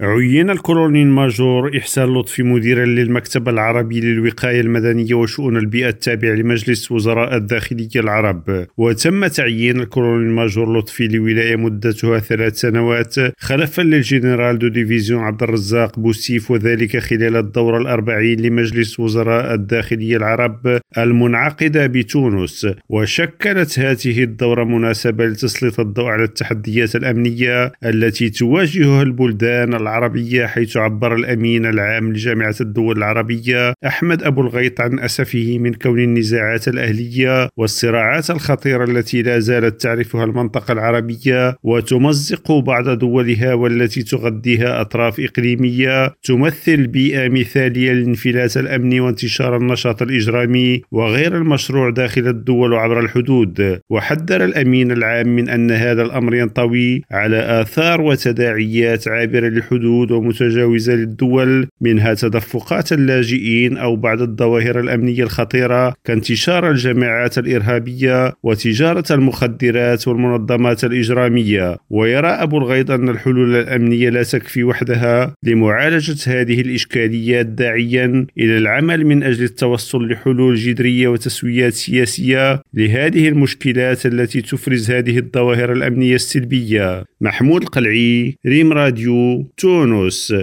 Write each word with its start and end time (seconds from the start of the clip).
عين 0.00 0.50
الكولونيل 0.50 1.06
الماجور 1.06 1.78
إحسان 1.78 2.14
لطفي 2.14 2.42
مديرا 2.42 2.84
للمكتب 2.84 3.48
العربي 3.48 4.00
للوقاية 4.00 4.60
المدنية 4.60 5.14
وشؤون 5.14 5.56
البيئة 5.56 5.88
التابع 5.88 6.28
لمجلس 6.28 6.92
وزراء 6.92 7.36
الداخلية 7.36 7.88
العرب. 7.96 8.66
وتم 8.76 9.26
تعيين 9.26 9.80
الكولونيل 9.80 10.28
الماجور 10.28 10.78
لطفي 10.78 11.08
لولاية 11.08 11.56
مدتها 11.56 12.18
ثلاث 12.18 12.60
سنوات 12.60 13.14
خلفا 13.38 13.82
للجنرال 13.82 14.58
دو 14.58 14.68
ديفيزيون 14.68 15.20
عبد 15.22 15.42
الرزاق 15.42 15.98
بوسيف 15.98 16.50
وذلك 16.50 16.96
خلال 16.96 17.36
الدورة 17.36 17.78
الأربعين 17.78 18.40
لمجلس 18.40 19.00
وزراء 19.00 19.54
الداخلية 19.54 20.16
العرب 20.16 20.80
المنعقدة 20.98 21.86
بتونس. 21.86 22.66
وشكلت 22.88 23.78
هذه 23.78 24.22
الدورة 24.22 24.64
مناسبة 24.64 25.26
لتسليط 25.26 25.80
الضوء 25.80 26.06
على 26.06 26.24
التحديات 26.24 26.96
الأمنية 26.96 27.72
التي 27.84 28.30
تواجهها 28.30 29.02
البلدان 29.02 29.83
العربية 29.84 30.46
حيث 30.46 30.76
عبر 30.76 31.14
الأمين 31.14 31.66
العام 31.66 32.12
لجامعة 32.12 32.54
الدول 32.60 32.98
العربية 32.98 33.74
أحمد 33.86 34.22
أبو 34.22 34.40
الغيط 34.40 34.80
عن 34.80 34.98
أسفه 34.98 35.58
من 35.60 35.74
كون 35.74 36.00
النزاعات 36.00 36.68
الأهلية 36.68 37.48
والصراعات 37.56 38.30
الخطيرة 38.30 38.84
التي 38.84 39.22
لا 39.22 39.38
زالت 39.38 39.80
تعرفها 39.80 40.24
المنطقة 40.24 40.72
العربية 40.72 41.56
وتمزق 41.62 42.52
بعض 42.52 42.88
دولها 42.88 43.54
والتي 43.54 44.02
تغذيها 44.02 44.80
أطراف 44.80 45.20
إقليمية 45.20 46.14
تمثل 46.22 46.86
بيئة 46.86 47.28
مثالية 47.28 47.92
للانفلات 47.92 48.56
الأمني 48.56 49.00
وانتشار 49.00 49.56
النشاط 49.56 50.02
الإجرامي 50.02 50.82
وغير 50.92 51.36
المشروع 51.36 51.90
داخل 51.90 52.28
الدول 52.28 52.72
وعبر 52.72 53.00
الحدود. 53.00 53.80
وحذر 53.90 54.44
الأمين 54.44 54.92
العام 54.92 55.28
من 55.36 55.48
أن 55.48 55.70
هذا 55.70 56.02
الأمر 56.02 56.34
ينطوي 56.34 57.02
على 57.10 57.60
آثار 57.60 58.00
وتداعيات 58.00 59.08
عابرة 59.08 59.48
للحدود 59.48 59.73
الحدود 59.74 60.10
ومتجاوزة 60.10 60.94
للدول 60.94 61.68
منها 61.80 62.14
تدفقات 62.14 62.92
اللاجئين 62.92 63.76
أو 63.76 63.96
بعض 63.96 64.22
الظواهر 64.22 64.80
الأمنية 64.80 65.22
الخطيرة 65.22 65.94
كانتشار 66.04 66.70
الجماعات 66.70 67.38
الإرهابية 67.38 68.32
وتجارة 68.42 69.04
المخدرات 69.10 70.08
والمنظمات 70.08 70.84
الإجرامية. 70.84 71.76
ويرى 71.90 72.28
أبو 72.28 72.58
الغيض 72.58 72.90
أن 72.90 73.08
الحلول 73.08 73.56
الأمنية 73.56 74.10
لا 74.10 74.22
تكفي 74.22 74.64
وحدها 74.64 75.34
لمعالجة 75.42 76.16
هذه 76.26 76.60
الإشكاليات 76.60 77.46
داعيا 77.46 78.26
إلى 78.38 78.58
العمل 78.58 79.06
من 79.06 79.22
أجل 79.22 79.44
التوصل 79.44 80.08
لحلول 80.08 80.54
جذرية 80.54 81.08
وتسويات 81.08 81.72
سياسية 81.72 82.62
لهذه 82.74 83.28
المشكلات 83.28 84.06
التي 84.06 84.40
تفرز 84.40 84.90
هذه 84.90 85.18
الظواهر 85.18 85.72
الأمنية 85.72 86.14
السلبية. 86.14 87.04
محمود 87.24 87.62
القلعي 87.62 88.38
ريم 88.46 88.72
راديو 88.72 89.46
تونس. 89.56 90.34